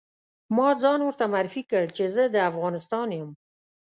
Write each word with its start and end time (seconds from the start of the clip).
ما 0.55 0.69
ځان 0.81 0.99
ورته 1.03 1.25
معرفي 1.33 1.61
کړ 1.71 1.85
چې 1.97 2.03
زه 2.15 2.23
د 2.33 2.35
افغانستان 2.49 3.07
یم. 3.17 3.29